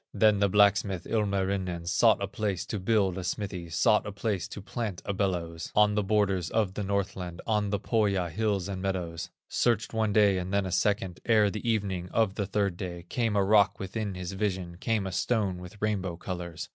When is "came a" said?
13.09-13.43, 14.79-15.11